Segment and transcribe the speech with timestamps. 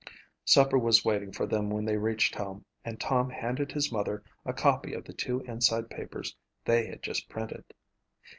[0.45, 4.51] Supper was waiting for them when they reached home and Tom handed his mother a
[4.51, 6.35] copy of the two inside pages
[6.65, 7.63] they had just printed.